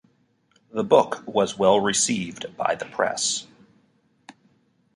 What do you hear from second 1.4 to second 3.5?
well received by the press.